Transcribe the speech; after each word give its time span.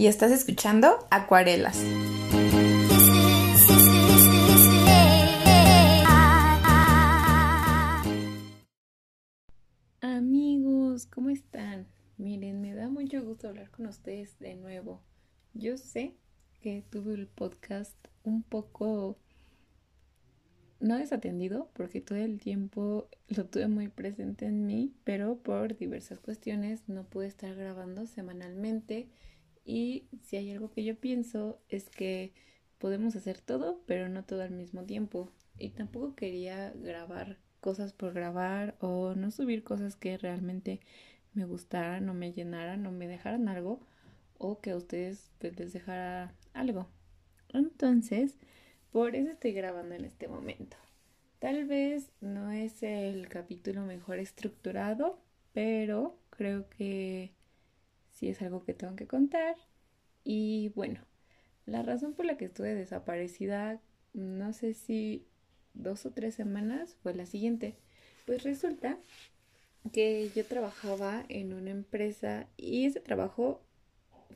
y 0.00 0.06
estás 0.06 0.32
escuchando 0.32 1.06
Acuarelas. 1.10 1.76
Mucho 13.10 13.26
gusto 13.26 13.48
hablar 13.48 13.68
con 13.72 13.86
ustedes 13.86 14.38
de 14.38 14.54
nuevo. 14.54 15.02
Yo 15.52 15.76
sé 15.78 16.14
que 16.60 16.84
tuve 16.90 17.14
el 17.14 17.26
podcast 17.26 17.96
un 18.22 18.44
poco 18.44 19.18
no 20.78 20.96
desatendido 20.96 21.72
porque 21.72 22.00
todo 22.00 22.18
el 22.18 22.38
tiempo 22.38 23.08
lo 23.26 23.46
tuve 23.46 23.66
muy 23.66 23.88
presente 23.88 24.46
en 24.46 24.64
mí, 24.64 24.94
pero 25.02 25.38
por 25.38 25.76
diversas 25.76 26.20
cuestiones 26.20 26.88
no 26.88 27.02
pude 27.02 27.26
estar 27.26 27.52
grabando 27.56 28.06
semanalmente 28.06 29.08
y 29.64 30.04
si 30.22 30.36
hay 30.36 30.52
algo 30.52 30.70
que 30.70 30.84
yo 30.84 30.94
pienso 30.94 31.58
es 31.68 31.90
que 31.90 32.32
podemos 32.78 33.16
hacer 33.16 33.40
todo, 33.40 33.82
pero 33.86 34.08
no 34.08 34.24
todo 34.24 34.42
al 34.42 34.52
mismo 34.52 34.84
tiempo. 34.84 35.32
Y 35.58 35.70
tampoco 35.70 36.14
quería 36.14 36.72
grabar 36.76 37.38
cosas 37.60 37.92
por 37.92 38.12
grabar 38.12 38.76
o 38.78 39.16
no 39.16 39.32
subir 39.32 39.64
cosas 39.64 39.96
que 39.96 40.16
realmente 40.16 40.78
me 41.34 41.44
gustaran 41.44 42.08
o 42.08 42.14
me 42.14 42.32
llenaran 42.32 42.86
o 42.86 42.92
me 42.92 43.06
dejaran 43.06 43.48
algo 43.48 43.80
o 44.38 44.60
que 44.60 44.70
a 44.70 44.76
ustedes 44.76 45.30
pues, 45.38 45.58
les 45.58 45.72
dejara 45.72 46.34
algo. 46.54 46.88
Entonces, 47.52 48.36
por 48.92 49.14
eso 49.14 49.30
estoy 49.30 49.52
grabando 49.52 49.94
en 49.94 50.04
este 50.04 50.28
momento. 50.28 50.76
Tal 51.38 51.64
vez 51.64 52.10
no 52.20 52.50
es 52.50 52.82
el 52.82 53.28
capítulo 53.28 53.84
mejor 53.84 54.18
estructurado, 54.18 55.18
pero 55.52 56.18
creo 56.30 56.68
que 56.68 57.32
si 58.12 58.28
es 58.28 58.42
algo 58.42 58.64
que 58.64 58.74
tengo 58.74 58.96
que 58.96 59.06
contar. 59.06 59.56
Y 60.24 60.70
bueno, 60.74 61.00
la 61.66 61.82
razón 61.82 62.14
por 62.14 62.26
la 62.26 62.36
que 62.36 62.46
estuve 62.46 62.74
desaparecida, 62.74 63.80
no 64.12 64.52
sé 64.52 64.74
si 64.74 65.26
dos 65.74 66.04
o 66.06 66.12
tres 66.12 66.34
semanas, 66.34 66.96
fue 67.02 67.14
la 67.14 67.26
siguiente. 67.26 67.76
Pues 68.26 68.42
resulta 68.42 68.98
que 69.92 70.30
yo 70.34 70.44
trabajaba 70.44 71.24
en 71.28 71.52
una 71.52 71.70
empresa 71.70 72.48
y 72.56 72.86
ese 72.86 73.00
trabajo 73.00 73.60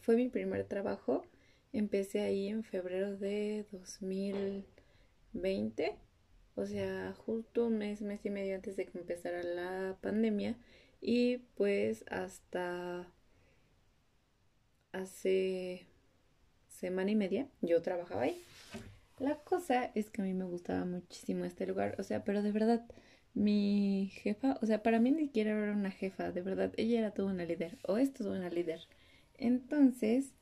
fue 0.01 0.17
mi 0.17 0.29
primer 0.29 0.65
trabajo. 0.65 1.25
Empecé 1.73 2.21
ahí 2.21 2.49
en 2.49 2.63
febrero 2.65 3.17
de 3.17 3.67
2020, 3.73 5.97
o 6.57 6.67
sea, 6.67 7.15
justo 7.27 7.67
un 7.67 7.79
mes, 7.79 8.01
mes 8.03 8.25
y 8.25 8.31
medio 8.31 8.55
antes 8.55 8.77
de 8.77 8.87
que 8.87 8.99
empezara 8.99 9.43
la 9.43 9.97
pandemia. 10.01 10.57
Y 11.01 11.39
pues 11.57 12.05
hasta 12.09 13.09
hace 14.93 15.87
semana 16.69 17.11
y 17.11 17.17
media 17.17 17.49
yo 17.61 17.83
trabajaba 17.83 18.23
ahí. 18.23 18.41
La 19.19 19.37
cosa 19.37 19.91
es 19.95 20.11
que 20.11 20.23
a 20.23 20.25
mí 20.25 20.35
me 20.35 20.45
gustaba 20.45 20.85
muchísimo 20.85 21.45
este 21.45 21.67
lugar, 21.67 21.97
o 21.99 22.03
sea, 22.03 22.25
pero 22.25 22.43
de 22.43 22.53
verdad, 22.53 22.85
mi 23.35 24.11
jefa, 24.23 24.59
o 24.63 24.67
sea, 24.67 24.83
para 24.83 25.01
mí 25.01 25.11
ni 25.11 25.25
siquiera 25.25 25.51
era 25.51 25.73
una 25.73 25.91
jefa, 25.91 26.33
de 26.33 26.43
verdad, 26.43 26.73
ella 26.77 27.01
era 27.01 27.11
toda 27.13 27.33
una 27.33 27.45
líder, 27.45 27.79
o 27.87 27.99
es 27.99 28.13
toda 28.13 28.39
una 28.39 28.51
líder. 28.51 28.81
Entonces, 29.37 30.33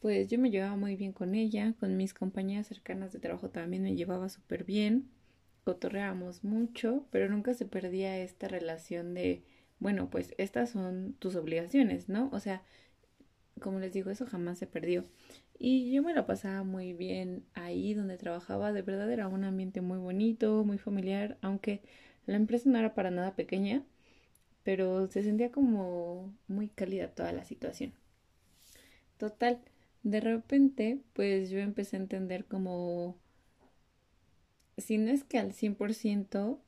pues 0.00 0.28
yo 0.28 0.38
me 0.38 0.50
llevaba 0.50 0.76
muy 0.76 0.96
bien 0.96 1.12
con 1.12 1.34
ella, 1.34 1.74
con 1.78 1.96
mis 1.96 2.14
compañeras 2.14 2.66
cercanas 2.66 3.12
de 3.12 3.20
trabajo 3.20 3.50
también 3.50 3.84
me 3.84 3.94
llevaba 3.94 4.28
súper 4.28 4.64
bien, 4.64 5.08
cotorreábamos 5.64 6.42
mucho, 6.44 7.06
pero 7.10 7.28
nunca 7.28 7.54
se 7.54 7.66
perdía 7.66 8.18
esta 8.18 8.48
relación 8.48 9.14
de, 9.14 9.44
bueno, 9.78 10.10
pues 10.10 10.34
estas 10.38 10.70
son 10.70 11.14
tus 11.20 11.36
obligaciones, 11.36 12.08
¿no? 12.08 12.28
O 12.32 12.40
sea, 12.40 12.62
como 13.60 13.78
les 13.78 13.92
digo, 13.92 14.10
eso 14.10 14.26
jamás 14.26 14.58
se 14.58 14.66
perdió. 14.66 15.06
Y 15.58 15.92
yo 15.92 16.02
me 16.02 16.14
la 16.14 16.26
pasaba 16.26 16.64
muy 16.64 16.92
bien 16.92 17.44
ahí 17.54 17.94
donde 17.94 18.18
trabajaba, 18.18 18.72
de 18.72 18.82
verdad 18.82 19.10
era 19.12 19.28
un 19.28 19.44
ambiente 19.44 19.80
muy 19.80 19.98
bonito, 19.98 20.64
muy 20.64 20.78
familiar, 20.78 21.38
aunque 21.42 21.82
la 22.26 22.36
empresa 22.36 22.68
no 22.70 22.78
era 22.78 22.94
para 22.94 23.10
nada 23.10 23.36
pequeña, 23.36 23.84
pero 24.64 25.08
se 25.08 25.22
sentía 25.24 25.52
como 25.52 26.34
muy 26.48 26.68
cálida 26.68 27.08
toda 27.08 27.32
la 27.32 27.44
situación. 27.44 27.94
Total, 29.18 29.58
de 30.02 30.20
repente, 30.20 31.00
pues 31.14 31.48
yo 31.50 31.58
empecé 31.60 31.96
a 31.96 32.00
entender 32.00 32.44
como, 32.44 33.16
si 34.76 34.98
no 34.98 35.10
es 35.10 35.24
que 35.24 35.38
al 35.38 35.52
100%, 35.54 36.60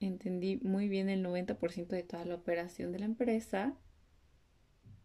entendí 0.00 0.58
muy 0.58 0.88
bien 0.88 1.08
el 1.10 1.22
90% 1.22 1.96
de 1.96 2.02
toda 2.04 2.24
la 2.24 2.36
operación 2.36 2.92
de 2.92 3.00
la 3.00 3.06
empresa, 3.06 3.74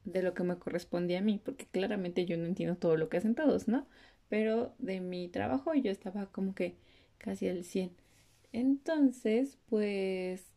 de 0.05 0.21
lo 0.23 0.33
que 0.33 0.43
me 0.43 0.57
correspondía 0.57 1.19
a 1.19 1.21
mí, 1.21 1.39
porque 1.43 1.65
claramente 1.65 2.25
yo 2.25 2.37
no 2.37 2.45
entiendo 2.45 2.75
todo 2.77 2.97
lo 2.97 3.09
que 3.09 3.17
hacen 3.17 3.35
todos, 3.35 3.67
¿no? 3.67 3.87
Pero 4.27 4.73
de 4.79 4.99
mi 5.01 5.27
trabajo 5.29 5.73
yo 5.73 5.91
estaba 5.91 6.27
como 6.31 6.53
que 6.55 6.75
casi 7.17 7.47
al 7.49 7.63
100. 7.63 7.91
Entonces, 8.51 9.57
pues 9.69 10.53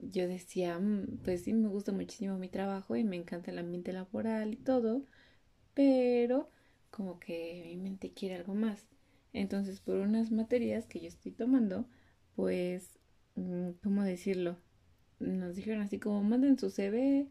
yo 0.00 0.28
decía, 0.28 0.78
mm, 0.78 1.18
pues 1.24 1.44
sí, 1.44 1.52
me 1.54 1.68
gusta 1.68 1.92
muchísimo 1.92 2.38
mi 2.38 2.48
trabajo 2.48 2.96
y 2.96 3.04
me 3.04 3.16
encanta 3.16 3.50
el 3.50 3.58
ambiente 3.58 3.92
laboral 3.92 4.54
y 4.54 4.56
todo, 4.56 5.04
pero 5.74 6.50
como 6.90 7.20
que 7.20 7.64
mi 7.66 7.76
mente 7.78 8.12
quiere 8.12 8.36
algo 8.36 8.54
más. 8.54 8.88
Entonces, 9.32 9.80
por 9.80 9.96
unas 9.98 10.30
materias 10.32 10.86
que 10.86 11.00
yo 11.00 11.08
estoy 11.08 11.32
tomando, 11.32 11.86
pues, 12.36 12.98
mm, 13.36 13.70
¿cómo 13.82 14.04
decirlo? 14.04 14.58
Nos 15.18 15.56
dijeron 15.56 15.82
así 15.82 15.98
como 15.98 16.22
manden 16.22 16.58
su 16.58 16.70
CV 16.70 17.28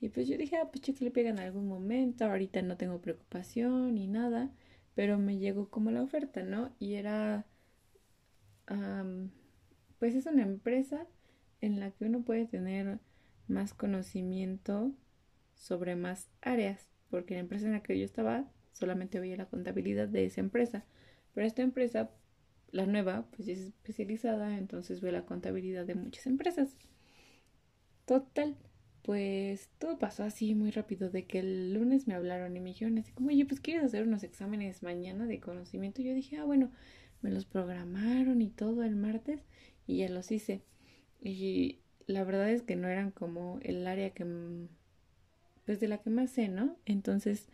y 0.00 0.08
pues 0.10 0.28
yo 0.28 0.36
dije, 0.38 0.56
ah, 0.58 0.70
pues 0.70 0.82
que 0.82 1.04
le 1.04 1.10
pega 1.10 1.30
en 1.30 1.38
algún 1.38 1.68
momento, 1.68 2.24
ahorita 2.26 2.62
no 2.62 2.76
tengo 2.76 3.00
preocupación 3.00 3.94
ni 3.94 4.06
nada, 4.06 4.50
pero 4.94 5.18
me 5.18 5.38
llegó 5.38 5.70
como 5.70 5.90
la 5.90 6.02
oferta, 6.02 6.42
¿no? 6.44 6.74
Y 6.78 6.94
era, 6.94 7.46
pues 9.98 10.14
es 10.14 10.26
una 10.26 10.42
empresa 10.42 11.06
en 11.60 11.80
la 11.80 11.90
que 11.90 12.04
uno 12.04 12.22
puede 12.22 12.46
tener 12.46 12.98
más 13.48 13.74
conocimiento 13.74 14.92
sobre 15.54 15.96
más 15.96 16.28
áreas, 16.42 16.88
porque 17.10 17.34
la 17.34 17.40
empresa 17.40 17.66
en 17.66 17.72
la 17.72 17.82
que 17.82 17.98
yo 17.98 18.04
estaba 18.04 18.50
solamente 18.72 19.20
veía 19.20 19.36
la 19.36 19.46
contabilidad 19.46 20.08
de 20.08 20.26
esa 20.26 20.40
empresa, 20.40 20.84
pero 21.34 21.46
esta 21.46 21.62
empresa, 21.62 22.10
la 22.72 22.86
nueva, 22.86 23.26
pues 23.36 23.48
es 23.48 23.60
especializada, 23.60 24.58
entonces 24.58 25.00
ve 25.00 25.12
la 25.12 25.24
contabilidad 25.24 25.86
de 25.86 25.94
muchas 25.94 26.26
empresas. 26.26 26.76
Total 28.04 28.56
pues 29.06 29.70
todo 29.78 30.00
pasó 30.00 30.24
así 30.24 30.56
muy 30.56 30.72
rápido, 30.72 31.10
de 31.10 31.26
que 31.26 31.38
el 31.38 31.74
lunes 31.74 32.08
me 32.08 32.14
hablaron 32.14 32.56
y 32.56 32.60
me 32.60 32.70
dijeron 32.70 32.98
así 32.98 33.12
como, 33.12 33.28
oye, 33.28 33.46
pues 33.46 33.60
quieres 33.60 33.84
hacer 33.84 34.02
unos 34.02 34.24
exámenes 34.24 34.82
mañana 34.82 35.26
de 35.26 35.38
conocimiento. 35.38 36.02
Yo 36.02 36.12
dije, 36.12 36.38
ah, 36.38 36.44
bueno, 36.44 36.72
me 37.26 37.32
los 37.32 37.44
programaron 37.44 38.40
y 38.40 38.50
todo 38.50 38.84
el 38.84 38.94
martes 38.94 39.40
y 39.84 39.96
ya 39.98 40.08
los 40.08 40.30
hice. 40.30 40.62
Y 41.20 41.80
la 42.06 42.22
verdad 42.22 42.48
es 42.50 42.62
que 42.62 42.76
no 42.76 42.86
eran 42.86 43.10
como 43.10 43.58
el 43.62 43.84
área 43.84 44.10
que, 44.10 44.24
pues 45.64 45.80
de 45.80 45.88
la 45.88 45.98
que 45.98 46.10
más 46.10 46.30
sé, 46.30 46.46
¿no? 46.46 46.76
Entonces 46.84 47.48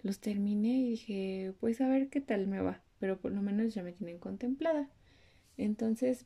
los 0.00 0.20
terminé 0.20 0.78
y 0.78 0.90
dije, 0.92 1.52
pues 1.60 1.82
a 1.82 1.88
ver 1.88 2.08
qué 2.08 2.22
tal 2.22 2.46
me 2.46 2.62
va, 2.62 2.82
pero 2.98 3.20
por 3.20 3.32
lo 3.32 3.42
menos 3.42 3.74
ya 3.74 3.82
me 3.82 3.92
tienen 3.92 4.18
contemplada. 4.18 4.88
Entonces 5.58 6.24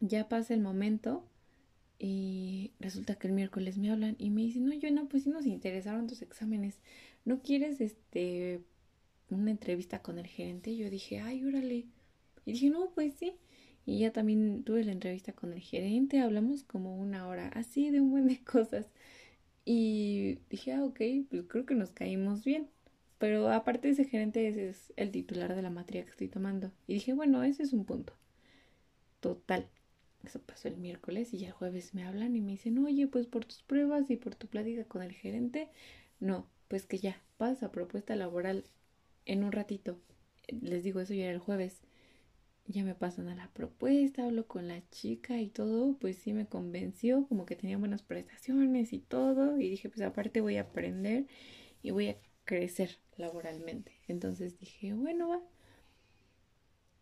ya 0.00 0.28
pasa 0.28 0.52
el 0.52 0.60
momento 0.60 1.24
y 1.98 2.72
resulta 2.80 3.14
que 3.14 3.28
el 3.28 3.32
miércoles 3.32 3.78
me 3.78 3.90
hablan 3.90 4.14
y 4.18 4.28
me 4.28 4.42
dicen, 4.42 4.66
no, 4.66 4.74
yo 4.74 4.90
no, 4.90 5.08
pues 5.08 5.22
sí 5.22 5.30
nos 5.30 5.46
interesaron 5.46 6.06
tus 6.06 6.20
exámenes. 6.20 6.82
¿No 7.24 7.40
quieres 7.40 7.80
este 7.80 8.60
una 9.30 9.50
entrevista 9.50 10.00
con 10.02 10.18
el 10.18 10.26
gerente? 10.26 10.70
Y 10.70 10.78
yo 10.78 10.90
dije, 10.90 11.20
ay, 11.20 11.44
órale. 11.44 11.86
Y 12.44 12.52
dije, 12.52 12.70
no, 12.70 12.90
pues 12.94 13.14
sí. 13.14 13.34
Y 13.86 14.00
ya 14.00 14.12
también 14.12 14.64
tuve 14.64 14.84
la 14.84 14.92
entrevista 14.92 15.32
con 15.32 15.52
el 15.52 15.60
gerente, 15.60 16.20
hablamos 16.20 16.62
como 16.62 16.96
una 16.98 17.26
hora, 17.26 17.48
así 17.48 17.90
de 17.90 18.00
un 18.00 18.10
buen 18.10 18.28
de 18.28 18.42
cosas. 18.44 18.86
Y 19.64 20.38
dije, 20.50 20.72
ah, 20.72 20.84
ok, 20.84 21.00
pues 21.30 21.44
creo 21.48 21.66
que 21.66 21.74
nos 21.74 21.90
caímos 21.90 22.44
bien. 22.44 22.68
Pero 23.18 23.50
aparte 23.50 23.90
ese 23.90 24.04
gerente, 24.04 24.68
es 24.68 24.92
el 24.96 25.10
titular 25.10 25.54
de 25.54 25.62
la 25.62 25.70
materia 25.70 26.04
que 26.04 26.10
estoy 26.10 26.28
tomando. 26.28 26.72
Y 26.86 26.94
dije, 26.94 27.12
bueno, 27.14 27.42
ese 27.42 27.64
es 27.64 27.72
un 27.72 27.84
punto. 27.84 28.12
Total. 29.20 29.68
Eso 30.24 30.40
pasó 30.40 30.68
el 30.68 30.76
miércoles 30.76 31.32
y 31.32 31.38
ya 31.38 31.48
el 31.48 31.52
jueves 31.52 31.94
me 31.94 32.04
hablan 32.04 32.36
y 32.36 32.40
me 32.40 32.52
dicen, 32.52 32.78
oye, 32.84 33.06
pues 33.06 33.26
por 33.26 33.44
tus 33.44 33.62
pruebas 33.62 34.10
y 34.10 34.16
por 34.16 34.34
tu 34.34 34.46
plática 34.48 34.84
con 34.84 35.02
el 35.02 35.12
gerente, 35.12 35.68
no, 36.20 36.46
pues 36.68 36.86
que 36.86 36.98
ya, 36.98 37.20
pasa 37.36 37.72
propuesta 37.72 38.16
laboral 38.16 38.64
en 39.28 39.44
un 39.44 39.52
ratito. 39.52 40.00
Les 40.48 40.82
digo, 40.82 41.00
eso 41.00 41.14
ya 41.14 41.24
era 41.26 41.34
el 41.34 41.38
jueves. 41.38 41.82
ya 42.66 42.84
me 42.84 42.94
pasan 42.94 43.28
a 43.28 43.34
la 43.34 43.50
propuesta, 43.52 44.24
hablo 44.26 44.46
con 44.48 44.68
la 44.68 44.82
chica 44.90 45.40
y 45.40 45.48
todo, 45.48 45.96
pues 46.00 46.18
sí 46.18 46.32
me 46.34 46.46
convenció, 46.48 47.26
como 47.28 47.46
que 47.46 47.56
tenía 47.56 47.78
buenas 47.78 48.02
prestaciones 48.02 48.92
y 48.92 49.00
todo, 49.00 49.58
y 49.60 49.70
dije, 49.70 49.88
pues 49.88 50.02
aparte 50.02 50.40
voy 50.42 50.56
a 50.58 50.62
aprender 50.62 51.26
y 51.82 51.90
voy 51.92 52.08
a 52.10 52.18
crecer 52.44 52.98
laboralmente. 53.16 53.92
Entonces 54.08 54.58
dije, 54.58 54.94
bueno, 54.94 55.28
va. 55.30 55.42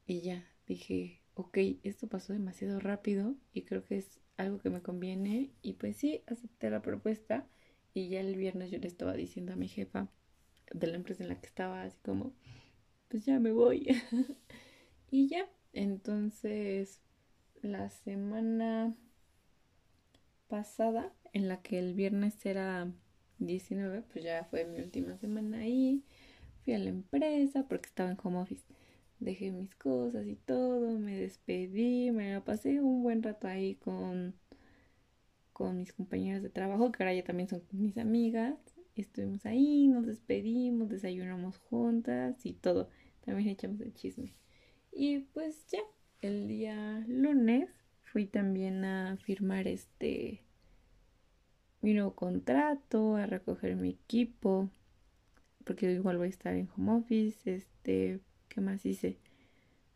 Y 0.07 0.21
ya, 0.23 0.45
dije, 0.67 1.21
ok, 1.35 1.59
esto 1.83 2.09
pasó 2.09 2.33
demasiado 2.33 2.81
rápido 2.81 3.35
y 3.53 3.63
creo 3.63 3.85
que 3.85 3.99
es 3.99 4.21
algo 4.37 4.59
que 4.59 4.71
me 4.71 4.83
conviene. 4.83 5.51
Y 5.63 5.75
pues 5.75 5.97
sí, 5.97 6.23
acepté 6.27 6.71
la 6.71 6.83
propuesta 6.83 7.47
y 7.95 8.09
ya 8.09 8.21
el 8.21 8.37
viernes 8.37 8.71
yo 8.71 8.79
le 8.79 8.89
estaba 8.89 9.15
diciendo 9.15 9.53
a 9.53 9.57
mi 9.57 9.69
jefa 9.69 10.09
de 10.73 10.87
la 10.87 10.97
empresa 10.97 11.23
en 11.23 11.29
la 11.31 11.41
que 11.41 11.47
estaba, 11.47 11.83
así 11.83 11.99
como, 12.03 12.33
pues 13.09 13.25
ya 13.25 13.39
me 13.39 13.53
voy. 13.53 13.87
y 15.11 15.29
ya, 15.29 15.49
entonces, 15.73 17.01
la 17.63 17.91
semana 17.91 18.95
pasada, 20.49 21.13
en 21.33 21.49
la 21.49 21.63
que 21.63 21.79
el 21.79 21.95
viernes 21.95 22.45
era 22.47 22.91
19, 23.39 24.03
pues 24.13 24.25
ya 24.25 24.45
fue 24.45 24.65
mi 24.65 24.81
última 24.81 25.17
semana 25.19 25.59
ahí. 25.59 26.03
Fui 26.65 26.75
a 26.75 26.79
la 26.79 26.89
empresa 26.91 27.67
porque 27.69 27.89
estaba 27.89 28.11
en 28.11 28.19
home 28.23 28.39
office. 28.39 28.65
Dejé 29.19 29.51
mis 29.51 29.75
cosas 29.77 30.27
y 30.27 30.37
todo, 30.37 30.99
me 30.99 31.19
despedí, 31.19 32.11
me 32.11 32.33
la 32.33 32.45
pasé 32.45 32.81
un 32.81 33.03
buen 33.03 33.23
rato 33.23 33.49
ahí 33.49 33.77
con, 33.77 34.35
con 35.53 35.79
mis 35.79 35.93
compañeras 35.93 36.43
de 36.43 36.51
trabajo, 36.51 36.93
que 36.93 37.03
ahora 37.03 37.15
ya 37.15 37.25
también 37.25 37.49
son 37.49 37.63
mis 37.73 37.97
amigas. 37.97 38.57
Estuvimos 38.97 39.45
ahí, 39.45 39.89
nos 39.89 40.07
despedimos, 40.07 40.89
desayunamos 40.89 41.59
juntas 41.59 42.45
y 42.47 42.55
todo. 42.55 42.89
También 43.21 43.51
echamos 43.51 43.81
el 43.83 43.93
chisme. 43.93 44.35
Y 44.91 45.19
pues 45.19 45.67
ya, 45.69 45.81
el 46.23 46.49
día 46.49 47.05
lunes 47.07 47.69
fui 48.05 48.27
también 48.27 48.85
a 48.87 49.19
firmar 49.19 49.69
este 49.69 50.43
mi 51.83 51.93
nuevo 51.93 52.15
contrato, 52.15 53.17
a 53.17 53.27
recoger 53.27 53.77
mi 53.77 53.91
equipo, 53.91 54.71
porque 55.65 55.93
igual 55.93 56.17
voy 56.17 56.29
a 56.29 56.31
estar 56.31 56.55
en 56.55 56.69
home 56.75 56.93
office, 56.93 57.55
este, 57.55 58.21
¿qué 58.49 58.61
más 58.61 58.87
hice? 58.87 59.19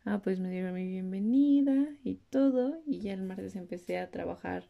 Ah, 0.05 0.21
pues 0.23 0.39
me 0.39 0.51
dieron 0.51 0.73
mi 0.73 0.87
bienvenida 0.87 1.87
y 2.03 2.15
todo, 2.29 2.81
y 2.85 2.99
ya 2.99 3.13
el 3.13 3.23
martes 3.23 3.55
empecé 3.55 3.97
a 3.97 4.11
trabajar 4.11 4.69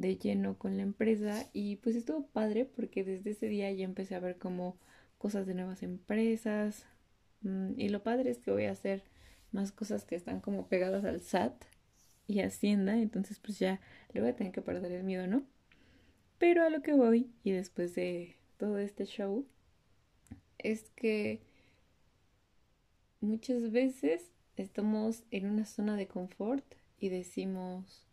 de 0.00 0.16
lleno 0.16 0.56
con 0.58 0.76
la 0.76 0.82
empresa 0.82 1.46
y 1.52 1.76
pues 1.76 1.96
estuvo 1.96 2.26
padre 2.26 2.64
porque 2.64 3.04
desde 3.04 3.30
ese 3.30 3.46
día 3.46 3.70
ya 3.72 3.84
empecé 3.84 4.14
a 4.14 4.20
ver 4.20 4.38
como 4.38 4.76
cosas 5.18 5.46
de 5.46 5.54
nuevas 5.54 5.82
empresas 5.82 6.86
mm, 7.42 7.78
y 7.78 7.88
lo 7.90 8.02
padre 8.02 8.30
es 8.30 8.38
que 8.38 8.50
voy 8.50 8.64
a 8.64 8.72
hacer 8.72 9.02
más 9.52 9.72
cosas 9.72 10.04
que 10.04 10.16
están 10.16 10.40
como 10.40 10.68
pegadas 10.68 11.04
al 11.04 11.20
SAT 11.20 11.64
y 12.26 12.40
Hacienda, 12.40 12.96
entonces 12.96 13.38
pues 13.40 13.58
ya 13.58 13.80
le 14.12 14.20
voy 14.20 14.30
a 14.30 14.36
tener 14.36 14.52
que 14.52 14.62
perder 14.62 14.92
el 14.92 15.04
miedo, 15.04 15.26
¿no? 15.26 15.42
Pero 16.38 16.64
a 16.64 16.70
lo 16.70 16.80
que 16.80 16.92
voy, 16.92 17.28
y 17.42 17.50
después 17.50 17.94
de 17.94 18.36
todo 18.56 18.78
este 18.78 19.04
show, 19.04 19.44
es 20.58 20.90
que 20.94 21.42
muchas 23.20 23.72
veces 23.72 24.30
estamos 24.56 25.24
en 25.30 25.46
una 25.46 25.66
zona 25.66 25.96
de 25.96 26.06
confort 26.06 26.64
y 26.98 27.08
decimos, 27.08 28.06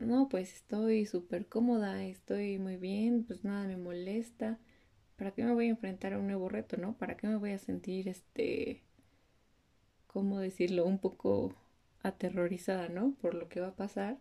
no, 0.00 0.28
pues 0.28 0.54
estoy 0.54 1.06
súper 1.06 1.46
cómoda, 1.48 2.04
estoy 2.04 2.58
muy 2.58 2.76
bien, 2.76 3.24
pues 3.24 3.44
nada 3.44 3.66
me 3.66 3.76
molesta, 3.76 4.58
¿para 5.16 5.32
qué 5.32 5.44
me 5.44 5.54
voy 5.54 5.66
a 5.66 5.70
enfrentar 5.70 6.14
a 6.14 6.18
un 6.18 6.26
nuevo 6.28 6.48
reto, 6.48 6.76
no? 6.76 6.96
¿Para 6.98 7.16
qué 7.16 7.26
me 7.28 7.36
voy 7.36 7.52
a 7.52 7.58
sentir 7.58 8.08
este 8.08 8.82
¿cómo 10.06 10.40
decirlo? 10.40 10.86
Un 10.86 10.98
poco 10.98 11.54
aterrorizada, 12.02 12.88
¿no? 12.88 13.14
Por 13.20 13.34
lo 13.34 13.48
que 13.48 13.60
va 13.60 13.68
a 13.68 13.76
pasar. 13.76 14.18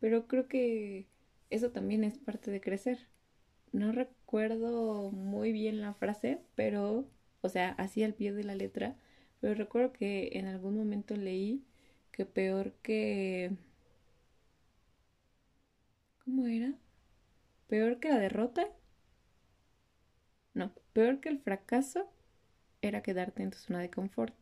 Pero 0.00 0.26
creo 0.26 0.48
que 0.48 1.06
eso 1.50 1.70
también 1.70 2.04
es 2.04 2.18
parte 2.18 2.50
de 2.50 2.60
crecer. 2.60 2.98
No 3.72 3.92
recuerdo 3.92 5.10
muy 5.12 5.52
bien 5.52 5.80
la 5.80 5.94
frase, 5.94 6.40
pero, 6.54 7.06
o 7.42 7.48
sea, 7.48 7.70
así 7.78 8.02
al 8.04 8.14
pie 8.14 8.32
de 8.32 8.44
la 8.44 8.54
letra, 8.54 8.96
pero 9.40 9.54
recuerdo 9.54 9.92
que 9.92 10.30
en 10.34 10.46
algún 10.46 10.76
momento 10.76 11.16
leí 11.16 11.64
que 12.12 12.26
peor 12.26 12.74
que... 12.82 13.52
¿Cómo 16.24 16.46
era? 16.48 16.72
Peor 17.68 18.00
que 18.00 18.10
la 18.10 18.18
derrota. 18.18 18.68
No, 20.54 20.72
peor 20.92 21.20
que 21.20 21.28
el 21.28 21.38
fracaso 21.40 22.10
era 22.82 23.02
quedarte 23.02 23.42
en 23.42 23.50
tu 23.50 23.58
zona 23.58 23.80
de 23.80 23.90
confort. 23.90 24.34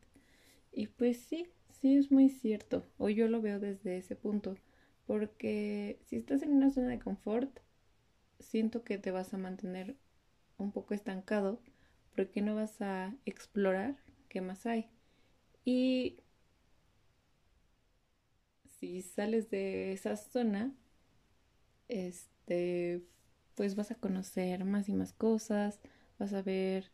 Y 0.72 0.88
pues 0.88 1.18
sí, 1.20 1.48
sí 1.80 1.96
es 1.96 2.10
muy 2.12 2.28
cierto, 2.30 2.86
o 2.98 3.08
yo 3.10 3.28
lo 3.28 3.42
veo 3.42 3.60
desde 3.60 3.98
ese 3.98 4.16
punto, 4.16 4.56
porque 5.06 6.00
si 6.06 6.16
estás 6.16 6.42
en 6.42 6.52
una 6.54 6.70
zona 6.70 6.88
de 6.90 7.00
confort, 7.00 7.60
siento 8.40 8.84
que 8.84 8.98
te 8.98 9.12
vas 9.12 9.34
a 9.34 9.38
mantener 9.38 9.96
un 10.58 10.72
poco 10.72 10.94
estancado, 10.94 11.60
porque 12.16 12.42
no 12.42 12.54
vas 12.56 12.82
a 12.82 13.14
explorar 13.26 13.96
qué 14.28 14.40
más 14.42 14.66
hay. 14.66 14.88
Y 15.64 16.18
si 18.78 19.02
sales 19.02 19.50
de 19.50 19.92
esa 19.92 20.16
zona, 20.16 20.72
este, 21.90 23.02
pues 23.56 23.76
vas 23.76 23.90
a 23.90 23.96
conocer 23.96 24.64
más 24.64 24.88
y 24.88 24.94
más 24.94 25.12
cosas, 25.12 25.80
vas 26.18 26.32
a 26.34 26.42
ver 26.42 26.90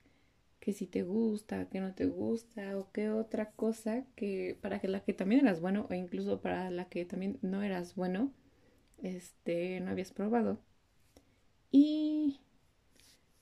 que 0.60 0.72
si 0.72 0.86
te 0.86 1.02
gusta, 1.04 1.68
que 1.70 1.80
no 1.80 1.94
te 1.94 2.06
gusta 2.06 2.78
o 2.78 2.90
qué 2.92 3.10
otra 3.10 3.52
cosa 3.52 4.04
que 4.16 4.58
para 4.62 4.80
que 4.80 4.88
la 4.88 5.00
que 5.04 5.12
también 5.14 5.42
eras 5.46 5.60
bueno 5.60 5.86
o 5.90 5.94
incluso 5.94 6.40
para 6.40 6.70
la 6.70 6.86
que 6.88 7.04
también 7.06 7.38
no 7.42 7.62
eras 7.62 7.94
bueno, 7.96 8.32
este, 9.02 9.80
no 9.80 9.90
habías 9.92 10.12
probado. 10.12 10.60
Y 11.70 12.40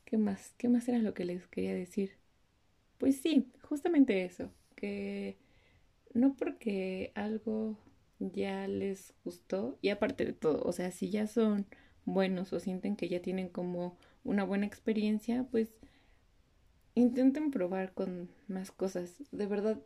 ¿qué 0.04 0.16
más? 0.18 0.54
¿Qué 0.58 0.68
más 0.68 0.88
era 0.88 0.98
lo 0.98 1.14
que 1.14 1.24
les 1.24 1.46
quería 1.48 1.74
decir? 1.74 2.12
Pues 2.98 3.20
sí, 3.20 3.52
justamente 3.62 4.24
eso, 4.24 4.50
que 4.76 5.38
no 6.14 6.34
porque 6.36 7.12
algo 7.14 7.78
ya 8.19 8.66
les 8.69 9.14
gustó 9.25 9.78
y 9.82 9.90
aparte 9.90 10.25
de 10.25 10.32
todo, 10.32 10.62
o 10.62 10.72
sea, 10.72 10.90
si 10.90 11.11
ya 11.11 11.26
son 11.26 11.66
buenos 12.05 12.52
o 12.52 12.61
sienten 12.61 12.96
que 12.96 13.08
ya 13.08 13.20
tienen 13.22 13.49
como 13.49 13.96
una 14.25 14.44
buena 14.44 14.66
experiencia, 14.66 15.46
pues 15.50 15.75
intenten 16.94 17.50
probar 17.50 17.93
con 17.94 18.31
más 18.49 18.70
cosas. 18.70 19.22
De 19.32 19.46
verdad, 19.46 19.81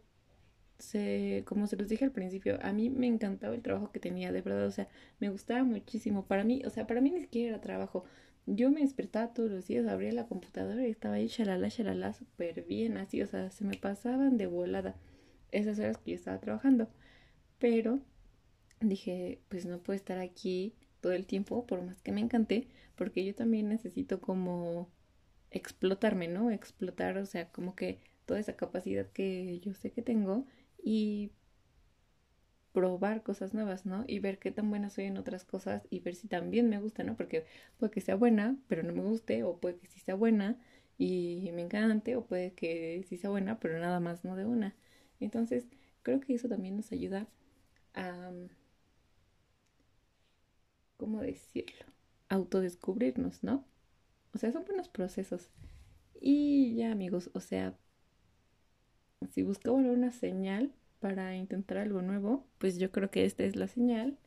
se, 0.79 1.45
como 1.47 1.67
se 1.67 1.77
los 1.77 1.89
dije 1.89 2.05
al 2.05 2.13
principio, 2.13 2.59
a 2.63 2.73
mí 2.73 2.91
me 2.91 3.07
encantaba 3.07 3.55
el 3.55 3.63
trabajo 3.63 3.91
que 3.93 4.01
tenía, 4.01 4.33
de 4.33 4.43
verdad, 4.43 4.67
o 4.67 4.71
sea, 4.71 4.89
me 5.21 5.31
gustaba 5.31 5.65
muchísimo. 5.65 6.27
Para 6.27 6.45
mí, 6.45 6.63
o 6.65 6.71
sea, 6.71 6.87
para 6.87 7.01
mí 7.01 7.11
ni 7.11 7.21
siquiera 7.21 7.51
era 7.51 7.61
trabajo. 7.61 8.05
Yo 8.47 8.71
me 8.71 8.81
despertaba 8.81 9.35
todos 9.35 9.51
los 9.51 9.67
días, 9.67 9.87
abría 9.87 10.13
la 10.13 10.27
computadora 10.27 10.87
y 10.87 10.91
estaba 10.91 11.17
ahí, 11.17 11.27
shalala, 11.29 11.69
shalala, 11.69 12.13
súper 12.15 12.65
bien, 12.65 12.97
así, 12.97 13.21
o 13.23 13.27
sea, 13.27 13.51
se 13.51 13.65
me 13.65 13.77
pasaban 13.77 14.39
de 14.39 14.47
volada 14.47 14.97
esas 15.53 15.79
horas 15.79 15.99
que 15.99 16.13
yo 16.13 16.17
estaba 16.17 16.39
trabajando. 16.41 16.89
Pero 17.59 18.01
dije, 18.81 19.41
pues 19.49 19.67
no 19.67 19.79
puedo 19.83 19.97
estar 19.97 20.19
aquí 20.19 20.75
todo 21.01 21.13
el 21.13 21.27
tiempo, 21.27 21.67
por 21.67 21.83
más 21.83 22.01
que 22.03 22.13
me 22.13 22.21
encante, 22.21 22.69
porque 22.97 23.25
yo 23.25 23.35
también 23.35 23.69
necesito 23.69 24.21
como 24.21 24.89
explotarme, 25.51 26.29
¿no? 26.29 26.51
Explotar, 26.51 27.19
o 27.19 27.27
sea, 27.27 27.51
como 27.51 27.75
que 27.77 28.01
toda 28.27 28.41
esa 28.41 28.57
capacidad 28.57 29.07
que 29.11 29.61
yo 29.61 29.75
sé 29.75 29.91
que 29.93 30.03
tengo 30.03 30.47
y 30.83 31.33
probar 32.73 33.23
cosas 33.23 33.55
nuevas, 33.55 33.87
¿no? 33.87 34.05
Y 34.07 34.19
ver 34.21 34.39
qué 34.39 34.51
tan 34.53 34.71
buena 34.71 34.91
soy 34.91 35.05
en 35.07 35.17
otras 35.19 35.45
cosas 35.45 35.87
y 35.91 36.01
ver 36.01 36.15
si 36.15 36.29
también 36.29 36.69
me 36.69 36.79
gusta, 36.81 37.03
¿no? 37.03 37.17
Porque 37.17 37.45
puede 37.79 37.91
que 37.91 38.01
sea 38.01 38.15
buena, 38.15 38.57
pero 38.69 38.83
no 38.83 38.93
me 38.93 39.03
guste, 39.03 39.43
o 39.43 39.59
puede 39.59 39.79
que 39.79 39.87
sí 39.87 40.01
sea 40.01 40.15
buena 40.15 40.59
y 40.99 41.51
me 41.55 41.63
encante, 41.63 42.17
o 42.17 42.25
puede 42.27 42.53
que 42.53 43.05
sí 43.09 43.17
sea 43.17 43.31
buena, 43.31 43.59
pero 43.61 43.79
nada 43.79 44.01
más 44.01 44.25
no 44.25 44.37
de 44.37 44.47
una. 44.47 44.77
Entonces, 45.21 45.67
creo 46.03 46.21
que 46.21 46.35
eso 46.35 46.49
también 46.49 46.77
nos 46.77 46.93
ayuda 46.93 47.27
a, 47.95 48.31
¿cómo 50.99 51.23
decirlo? 51.23 51.87
Autodescubrirnos, 52.29 53.43
¿no? 53.43 53.65
O 54.35 54.39
sea, 54.39 54.53
son 54.53 54.67
buenos 54.67 54.91
procesos. 54.91 55.49
Y 56.21 56.75
ya 56.77 56.93
amigos, 56.93 57.31
o 57.33 57.41
sea, 57.41 57.75
si 59.31 59.43
buscaban 59.43 59.87
una 59.87 60.11
señal 60.11 60.73
para 61.01 61.35
intentar 61.37 61.79
algo 61.79 62.03
nuevo, 62.03 62.45
pues 62.59 62.79
yo 62.79 62.91
creo 62.93 63.11
que 63.11 63.25
esta 63.25 63.45
es 63.45 63.57
la 63.57 63.69
señal. 63.69 64.19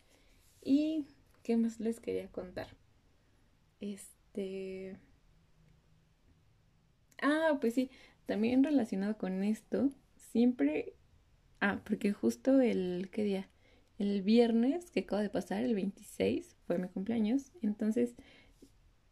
Y, 0.63 1.07
¿qué 1.43 1.57
más 1.57 1.79
les 1.79 1.99
quería 1.99 2.29
contar? 2.31 2.67
Este... 3.81 4.97
Ah, 7.21 7.57
pues 7.61 7.73
sí, 7.75 7.89
también 8.25 8.63
relacionado 8.63 9.17
con 9.17 9.43
esto, 9.43 9.91
siempre... 10.17 10.95
Ah, 11.59 11.81
porque 11.85 12.11
justo 12.11 12.59
el, 12.61 13.09
¿qué 13.11 13.23
día? 13.23 13.50
El 14.01 14.23
viernes 14.23 14.89
que 14.89 15.01
acaba 15.01 15.21
de 15.21 15.29
pasar, 15.29 15.63
el 15.63 15.75
26, 15.75 16.55
fue 16.65 16.79
mi 16.79 16.87
cumpleaños. 16.87 17.51
Entonces, 17.61 18.15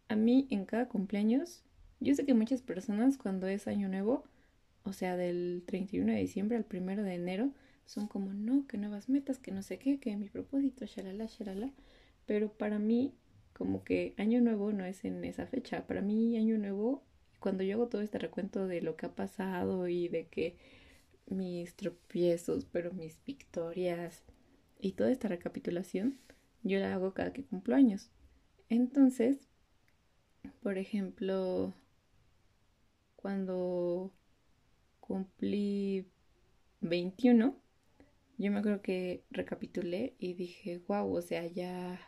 a 0.08 0.16
mí 0.16 0.48
en 0.50 0.66
cada 0.66 0.88
cumpleaños, 0.88 1.64
yo 2.00 2.16
sé 2.16 2.26
que 2.26 2.34
muchas 2.34 2.64
personas 2.64 3.20
cuando 3.20 3.46
es 3.46 3.68
año 3.68 3.88
nuevo, 3.88 4.24
o 4.82 4.92
sea, 4.92 5.16
del 5.16 5.62
31 5.68 6.12
de 6.12 6.18
diciembre 6.18 6.58
al 6.58 6.66
1 6.68 7.04
de 7.04 7.14
enero, 7.14 7.52
son 7.86 8.08
como, 8.08 8.34
no, 8.34 8.66
que 8.66 8.80
nuevas 8.80 9.10
metas, 9.10 9.38
que 9.38 9.52
no 9.52 9.62
sé 9.62 9.78
qué, 9.78 10.00
que 10.00 10.18
mi 10.18 10.28
propósito, 10.28 10.88
shalala, 10.88 11.28
shalala. 11.28 11.72
Pero 12.26 12.52
para 12.52 12.80
mí, 12.80 13.14
como 13.54 13.84
que 13.84 14.16
año 14.18 14.42
nuevo 14.42 14.72
no 14.72 14.86
es 14.86 15.06
en 15.06 15.24
esa 15.24 15.46
fecha. 15.46 15.86
Para 15.86 16.02
mí, 16.02 16.36
año 16.36 16.58
nuevo, 16.58 17.04
cuando 17.40 17.62
yo 17.62 17.76
hago 17.76 17.90
todo 17.90 18.02
este 18.02 18.18
recuento 18.18 18.66
de 18.66 18.82
lo 18.82 18.96
que 18.96 19.06
ha 19.06 19.14
pasado 19.14 19.88
y 19.88 20.08
de 20.08 20.26
que 20.26 20.58
mis 21.28 21.76
tropiezos, 21.76 22.66
pero 22.66 22.92
mis 22.92 23.24
victorias 23.24 24.24
y 24.80 24.94
toda 24.94 25.12
esta 25.12 25.28
recapitulación, 25.28 26.18
yo 26.64 26.80
la 26.80 26.94
hago 26.94 27.14
cada 27.14 27.34
que 27.34 27.44
cumplo 27.44 27.76
años. 27.76 28.10
Entonces, 28.70 29.50
por 30.62 30.78
ejemplo, 30.78 31.74
cuando 33.16 34.14
cumplí 35.00 36.08
21, 36.82 37.56
yo 38.38 38.52
me 38.52 38.60
acuerdo 38.60 38.82
que 38.82 39.26
recapitulé 39.32 40.16
y 40.18 40.34
dije, 40.34 40.82
wow, 40.88 41.14
o 41.14 41.22
sea, 41.22 41.46
ya 41.46 42.00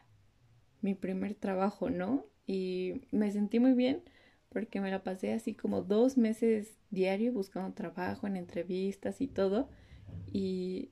mi 0.81 0.95
primer 0.95 1.35
trabajo, 1.35 1.89
¿no? 1.89 2.25
Y 2.47 3.01
me 3.11 3.31
sentí 3.31 3.59
muy 3.59 3.73
bien 3.73 4.03
porque 4.49 4.81
me 4.81 4.91
la 4.91 5.03
pasé 5.03 5.33
así 5.33 5.53
como 5.53 5.81
dos 5.81 6.17
meses 6.17 6.77
diario 6.89 7.33
buscando 7.33 7.73
trabajo 7.73 8.27
en 8.27 8.35
entrevistas 8.37 9.21
y 9.21 9.27
todo. 9.27 9.69
Y, 10.31 10.91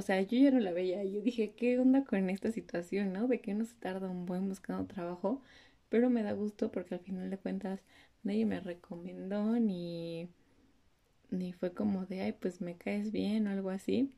o 0.00 0.02
sea, 0.02 0.22
yo 0.22 0.38
ya 0.38 0.50
no 0.50 0.60
la 0.60 0.72
veía. 0.72 1.04
Yo 1.04 1.20
dije, 1.20 1.52
¿qué 1.54 1.78
onda 1.78 2.04
con 2.04 2.30
esta 2.30 2.50
situación, 2.52 3.12
no? 3.12 3.28
De 3.28 3.42
que 3.42 3.52
uno 3.52 3.66
se 3.66 3.74
tarda 3.74 4.08
un 4.08 4.24
buen 4.24 4.48
buscando 4.48 4.86
trabajo. 4.86 5.42
Pero 5.90 6.08
me 6.08 6.22
da 6.22 6.32
gusto 6.32 6.72
porque 6.72 6.94
al 6.94 7.00
final 7.00 7.28
de 7.28 7.36
cuentas 7.36 7.80
nadie 8.22 8.46
me 8.46 8.60
recomendó 8.60 9.60
ni, 9.60 10.30
ni 11.30 11.52
fue 11.52 11.74
como 11.74 12.06
de, 12.06 12.22
ay, 12.22 12.32
pues 12.32 12.62
me 12.62 12.76
caes 12.78 13.12
bien 13.12 13.46
o 13.46 13.50
algo 13.50 13.68
así. 13.68 14.10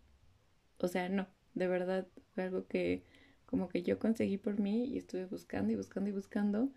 O 0.78 0.88
sea, 0.88 1.08
no, 1.08 1.26
de 1.54 1.66
verdad 1.66 2.06
fue 2.34 2.44
algo 2.44 2.68
que 2.68 3.02
como 3.46 3.68
que 3.68 3.82
yo 3.82 3.98
conseguí 3.98 4.38
por 4.38 4.60
mí 4.60 4.84
y 4.86 4.98
estuve 4.98 5.26
buscando 5.26 5.72
y 5.72 5.76
buscando 5.76 6.10
y 6.10 6.12
buscando 6.12 6.70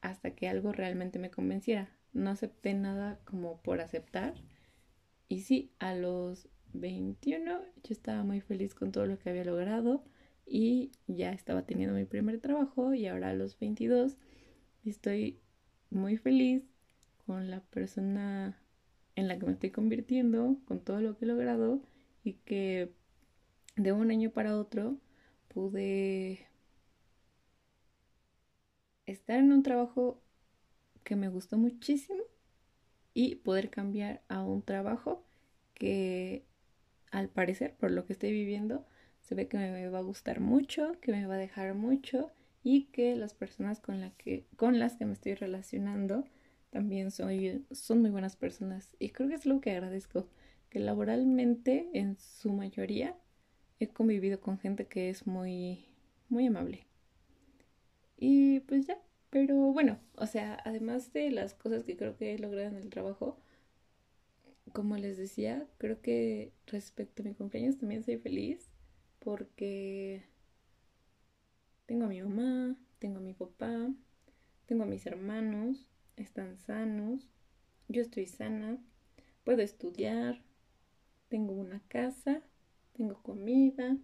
hasta 0.00 0.30
que 0.36 0.48
algo 0.48 0.72
realmente 0.72 1.18
me 1.18 1.30
convenciera. 1.32 1.90
No 2.12 2.30
acepté 2.30 2.74
nada 2.74 3.18
como 3.24 3.60
por 3.62 3.80
aceptar. 3.80 4.34
Y 5.28 5.42
sí, 5.42 5.72
a 5.80 5.94
los 5.94 6.48
21 6.72 7.60
yo 7.82 7.92
estaba 7.92 8.22
muy 8.22 8.40
feliz 8.40 8.74
con 8.74 8.92
todo 8.92 9.06
lo 9.06 9.18
que 9.18 9.30
había 9.30 9.44
logrado 9.44 10.04
y 10.46 10.92
ya 11.06 11.32
estaba 11.32 11.62
teniendo 11.62 11.94
mi 11.94 12.04
primer 12.04 12.40
trabajo 12.40 12.94
y 12.94 13.06
ahora 13.06 13.30
a 13.30 13.34
los 13.34 13.58
22 13.58 14.16
estoy 14.84 15.38
muy 15.90 16.16
feliz 16.16 16.64
con 17.26 17.50
la 17.50 17.60
persona 17.60 18.58
en 19.14 19.28
la 19.28 19.38
que 19.38 19.46
me 19.46 19.52
estoy 19.52 19.70
convirtiendo, 19.70 20.58
con 20.64 20.80
todo 20.80 21.00
lo 21.00 21.16
que 21.16 21.24
he 21.24 21.28
logrado 21.28 21.82
y 22.24 22.34
que 22.34 22.92
de 23.76 23.92
un 23.92 24.10
año 24.10 24.30
para 24.30 24.56
otro 24.56 24.96
pude 25.48 26.46
estar 29.06 29.38
en 29.38 29.52
un 29.52 29.62
trabajo 29.62 30.22
que 31.04 31.16
me 31.16 31.28
gustó 31.28 31.58
muchísimo 31.58 32.22
y 33.14 33.36
poder 33.36 33.70
cambiar 33.70 34.22
a 34.28 34.42
un 34.42 34.62
trabajo 34.62 35.24
que 35.74 36.47
al 37.10 37.28
parecer, 37.28 37.74
por 37.74 37.90
lo 37.90 38.04
que 38.04 38.12
estoy 38.12 38.32
viviendo, 38.32 38.86
se 39.20 39.34
ve 39.34 39.48
que 39.48 39.58
me 39.58 39.88
va 39.88 39.98
a 39.98 40.02
gustar 40.02 40.40
mucho, 40.40 40.92
que 41.00 41.12
me 41.12 41.26
va 41.26 41.34
a 41.34 41.38
dejar 41.38 41.74
mucho 41.74 42.30
y 42.62 42.84
que 42.86 43.14
las 43.16 43.34
personas 43.34 43.80
con, 43.80 44.00
la 44.00 44.10
que, 44.10 44.46
con 44.56 44.78
las 44.78 44.96
que 44.96 45.04
me 45.04 45.12
estoy 45.12 45.34
relacionando 45.34 46.24
también 46.70 47.10
son 47.10 48.00
muy 48.00 48.10
buenas 48.10 48.36
personas. 48.36 48.94
Y 48.98 49.10
creo 49.10 49.28
que 49.28 49.34
es 49.34 49.46
lo 49.46 49.60
que 49.60 49.70
agradezco, 49.70 50.28
que 50.70 50.80
laboralmente 50.80 51.88
en 51.94 52.16
su 52.18 52.52
mayoría 52.52 53.16
he 53.80 53.88
convivido 53.88 54.40
con 54.40 54.58
gente 54.58 54.86
que 54.86 55.08
es 55.10 55.26
muy, 55.26 55.86
muy 56.28 56.46
amable. 56.46 56.86
Y 58.16 58.60
pues 58.60 58.86
ya, 58.86 58.98
pero 59.30 59.54
bueno, 59.72 59.98
o 60.16 60.26
sea, 60.26 60.58
además 60.64 61.12
de 61.12 61.30
las 61.30 61.54
cosas 61.54 61.84
que 61.84 61.96
creo 61.96 62.16
que 62.16 62.34
he 62.34 62.38
logrado 62.38 62.68
en 62.68 62.76
el 62.76 62.90
trabajo, 62.90 63.38
como 64.72 64.96
les 64.96 65.16
decía, 65.18 65.66
creo 65.78 66.00
que 66.02 66.52
respecto 66.66 67.22
a 67.22 67.26
mi 67.26 67.34
cumpleaños 67.34 67.78
también 67.78 68.04
soy 68.04 68.18
feliz 68.18 68.70
porque 69.20 70.24
tengo 71.86 72.04
a 72.04 72.08
mi 72.08 72.22
mamá, 72.22 72.76
tengo 72.98 73.18
a 73.18 73.20
mi 73.20 73.32
papá, 73.34 73.90
tengo 74.66 74.84
a 74.84 74.86
mis 74.86 75.06
hermanos, 75.06 75.86
están 76.16 76.58
sanos, 76.58 77.28
yo 77.88 78.02
estoy 78.02 78.26
sana, 78.26 78.78
puedo 79.44 79.62
estudiar, 79.62 80.42
tengo 81.28 81.54
una 81.54 81.80
casa, 81.88 82.42
tengo 82.94 83.22
comida, 83.22 83.98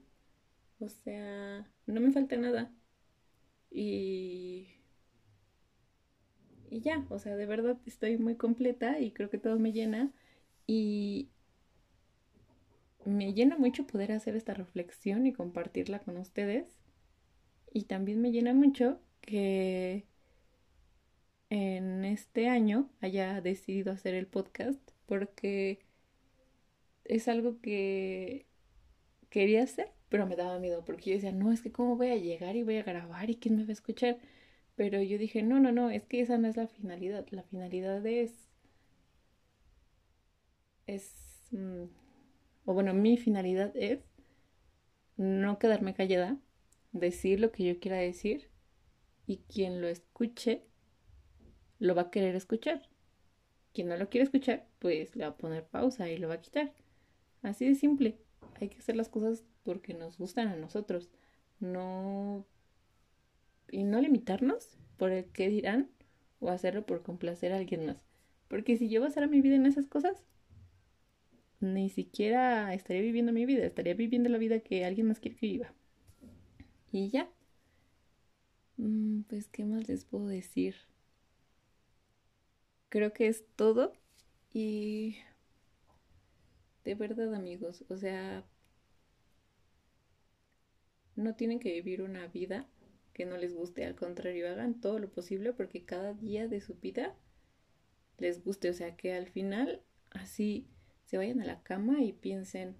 o 0.80 0.88
sea, 0.88 1.68
no 1.86 2.00
me 2.00 2.12
falta 2.12 2.36
nada. 2.36 2.72
Y, 3.70 4.68
y 6.70 6.80
ya, 6.80 7.04
o 7.10 7.18
sea, 7.18 7.36
de 7.36 7.46
verdad 7.46 7.78
estoy 7.86 8.18
muy 8.18 8.36
completa 8.36 8.98
y 9.00 9.12
creo 9.12 9.30
que 9.30 9.38
todo 9.38 9.58
me 9.58 9.72
llena. 9.72 10.12
Y 10.66 11.28
me 13.04 13.34
llena 13.34 13.56
mucho 13.56 13.86
poder 13.86 14.12
hacer 14.12 14.36
esta 14.36 14.54
reflexión 14.54 15.26
y 15.26 15.32
compartirla 15.32 16.00
con 16.00 16.16
ustedes. 16.16 16.66
Y 17.72 17.84
también 17.84 18.20
me 18.20 18.32
llena 18.32 18.54
mucho 18.54 19.00
que 19.20 20.06
en 21.50 22.04
este 22.04 22.48
año 22.48 22.90
haya 23.00 23.40
decidido 23.40 23.92
hacer 23.92 24.14
el 24.14 24.26
podcast 24.26 24.80
porque 25.06 25.80
es 27.04 27.28
algo 27.28 27.60
que 27.60 28.46
quería 29.30 29.62
hacer 29.62 29.94
pero 30.14 30.26
me 30.28 30.36
daba 30.36 30.60
miedo 30.60 30.84
porque 30.84 31.10
yo 31.10 31.16
decía, 31.16 31.32
no, 31.32 31.50
es 31.50 31.60
que 31.60 31.72
cómo 31.72 31.96
voy 31.96 32.10
a 32.10 32.16
llegar 32.16 32.54
y 32.54 32.62
voy 32.62 32.76
a 32.76 32.84
grabar 32.84 33.30
y 33.30 33.34
quién 33.34 33.56
me 33.56 33.64
va 33.64 33.70
a 33.70 33.72
escuchar. 33.72 34.18
Pero 34.76 35.02
yo 35.02 35.18
dije, 35.18 35.42
no, 35.42 35.58
no, 35.58 35.72
no, 35.72 35.90
es 35.90 36.04
que 36.04 36.20
esa 36.20 36.38
no 36.38 36.46
es 36.46 36.56
la 36.56 36.68
finalidad. 36.68 37.26
La 37.30 37.42
finalidad 37.42 38.06
es, 38.06 38.32
es, 40.86 41.48
mm, 41.50 41.84
o 42.64 42.74
bueno, 42.74 42.94
mi 42.94 43.16
finalidad 43.16 43.72
es 43.76 44.00
no 45.16 45.58
quedarme 45.58 45.94
callada, 45.94 46.38
decir 46.92 47.40
lo 47.40 47.52
que 47.52 47.64
yo 47.64 47.80
quiera 47.80 47.98
decir 47.98 48.50
y 49.26 49.38
quien 49.38 49.80
lo 49.80 49.88
escuche 49.88 50.64
lo 51.78 51.94
va 51.94 52.02
a 52.02 52.10
querer 52.10 52.34
escuchar. 52.36 52.88
Quien 53.72 53.88
no 53.88 53.96
lo 53.96 54.08
quiere 54.08 54.24
escuchar, 54.24 54.66
pues 54.78 55.16
le 55.16 55.24
va 55.24 55.30
a 55.30 55.36
poner 55.36 55.66
pausa 55.66 56.08
y 56.08 56.16
lo 56.16 56.28
va 56.28 56.34
a 56.34 56.40
quitar. 56.40 56.72
Así 57.42 57.66
de 57.66 57.74
simple. 57.74 58.18
Hay 58.60 58.68
que 58.68 58.78
hacer 58.78 58.96
las 58.96 59.08
cosas 59.08 59.44
porque 59.64 59.94
nos 59.94 60.16
gustan 60.16 60.48
a 60.48 60.56
nosotros. 60.56 61.10
No. 61.58 62.46
Y 63.70 63.82
no 63.82 64.00
limitarnos 64.00 64.78
por 64.96 65.10
el 65.10 65.24
que 65.26 65.48
dirán 65.48 65.90
o 66.40 66.50
hacerlo 66.50 66.86
por 66.86 67.02
complacer 67.02 67.52
a 67.52 67.56
alguien 67.56 67.86
más. 67.86 68.06
Porque 68.48 68.76
si 68.76 68.88
yo 68.88 69.00
basara 69.00 69.26
mi 69.26 69.40
vida 69.40 69.56
en 69.56 69.66
esas 69.66 69.86
cosas, 69.86 70.22
ni 71.64 71.90
siquiera 71.90 72.74
estaría 72.74 73.02
viviendo 73.02 73.32
mi 73.32 73.46
vida, 73.46 73.64
estaría 73.64 73.94
viviendo 73.94 74.28
la 74.28 74.38
vida 74.38 74.60
que 74.60 74.84
alguien 74.84 75.08
más 75.08 75.20
quiere 75.20 75.36
que 75.36 75.46
viva. 75.46 75.72
Y 76.92 77.10
ya. 77.10 77.30
Mm, 78.76 79.22
pues, 79.22 79.48
¿qué 79.48 79.64
más 79.64 79.88
les 79.88 80.04
puedo 80.04 80.26
decir? 80.26 80.76
Creo 82.88 83.12
que 83.12 83.28
es 83.28 83.44
todo. 83.56 83.92
Y 84.52 85.16
de 86.84 86.94
verdad, 86.94 87.34
amigos, 87.34 87.84
o 87.88 87.96
sea, 87.96 88.44
no 91.16 91.34
tienen 91.34 91.60
que 91.60 91.72
vivir 91.72 92.02
una 92.02 92.26
vida 92.28 92.68
que 93.12 93.26
no 93.26 93.36
les 93.36 93.54
guste, 93.54 93.84
al 93.84 93.94
contrario, 93.94 94.50
hagan 94.50 94.80
todo 94.80 94.98
lo 94.98 95.10
posible 95.10 95.52
porque 95.52 95.84
cada 95.84 96.14
día 96.14 96.48
de 96.48 96.60
su 96.60 96.74
vida 96.74 97.16
les 98.18 98.44
guste, 98.44 98.70
o 98.70 98.74
sea, 98.74 98.96
que 98.96 99.14
al 99.14 99.28
final 99.28 99.82
así 100.10 100.66
se 101.14 101.18
vayan 101.18 101.40
a 101.42 101.44
la 101.44 101.62
cama 101.62 102.02
y 102.02 102.12
piensen, 102.12 102.74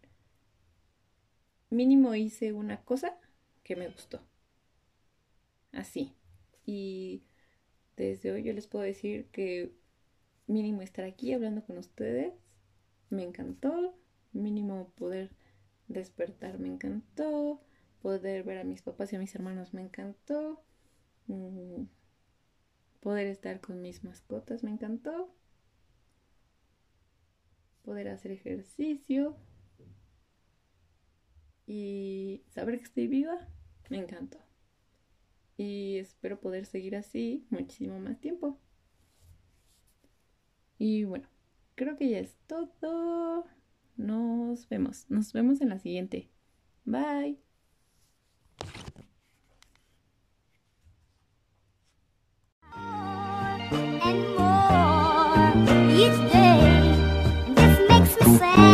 mínimo 1.71 2.17
hice 2.17 2.53
una 2.53 2.83
cosa 2.83 3.17
que 3.63 3.77
me 3.77 3.87
gustó. 3.87 4.23
Así. 5.71 6.17
Y 6.67 7.23
desde 7.97 8.33
hoy 8.33 8.43
yo 8.43 8.53
les 8.53 8.67
puedo 8.67 8.85
decir 8.85 9.27
que 9.27 9.73
mínimo 10.49 10.83
estar 10.83 11.05
aquí 11.05 11.33
hablando 11.33 11.65
con 11.65 11.79
ustedes 11.79 12.35
me 13.09 13.23
encantó, 13.23 13.97
mínimo 14.33 14.91
poder 14.97 15.31
despertar 15.87 16.59
me 16.59 16.67
encantó, 16.67 17.61
poder 18.03 18.43
ver 18.43 18.59
a 18.59 18.65
mis 18.65 18.83
papás 18.83 19.13
y 19.13 19.17
a 19.17 19.21
mis 19.21 19.37
hermanos 19.37 19.73
me 19.75 19.83
encantó. 19.83 20.61
Mm, 21.29 21.85
poder 22.99 23.29
estar 23.29 23.61
con 23.61 23.81
mis 23.81 24.03
mascotas 24.03 24.65
me 24.65 24.73
encantó. 24.73 25.33
Poder 27.85 28.09
hacer 28.09 28.33
ejercicio. 28.33 29.37
Y 31.67 32.43
saber 32.49 32.79
que 32.79 32.85
estoy 32.85 33.07
viva 33.07 33.49
me 33.91 33.99
encantó. 33.99 34.39
Y 35.57 35.99
espero 35.99 36.41
poder 36.41 36.67
seguir 36.67 36.97
así 36.97 37.47
muchísimo 37.51 37.99
más 38.01 38.21
tiempo. 38.21 38.59
Y 40.79 41.05
bueno, 41.05 41.29
creo 41.75 41.97
que 41.97 42.11
ya 42.11 42.19
es 42.19 42.37
todo. 42.47 43.47
nos 43.97 44.69
vemos. 44.69 45.07
Nos 45.09 45.33
vemos 45.33 45.61
en 45.61 45.69
la 45.69 45.79
siguiente. 45.79 46.31
Bye. 46.85 47.44
away. 58.53 58.74